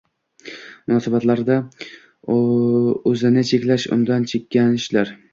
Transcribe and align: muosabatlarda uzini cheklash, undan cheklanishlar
muosabatlarda 0.91 1.57
uzini 3.11 3.43
cheklash, 3.49 3.85
undan 3.97 4.25
cheklanishlar 4.33 5.13